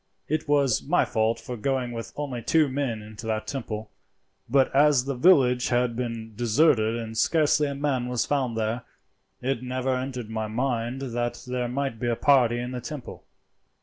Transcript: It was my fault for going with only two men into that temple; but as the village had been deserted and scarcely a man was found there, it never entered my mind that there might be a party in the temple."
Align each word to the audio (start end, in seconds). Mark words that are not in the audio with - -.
It 0.27 0.47
was 0.47 0.81
my 0.81 1.05
fault 1.05 1.39
for 1.39 1.55
going 1.55 1.91
with 1.91 2.11
only 2.15 2.41
two 2.41 2.67
men 2.67 3.03
into 3.03 3.27
that 3.27 3.45
temple; 3.45 3.91
but 4.49 4.75
as 4.75 5.05
the 5.05 5.13
village 5.13 5.67
had 5.67 5.95
been 5.95 6.33
deserted 6.35 6.95
and 6.95 7.15
scarcely 7.15 7.67
a 7.67 7.75
man 7.75 8.07
was 8.07 8.25
found 8.25 8.57
there, 8.57 8.81
it 9.43 9.61
never 9.61 9.95
entered 9.95 10.31
my 10.31 10.47
mind 10.47 11.01
that 11.01 11.43
there 11.45 11.67
might 11.67 11.99
be 11.99 12.07
a 12.07 12.15
party 12.15 12.57
in 12.57 12.71
the 12.71 12.81
temple." 12.81 13.25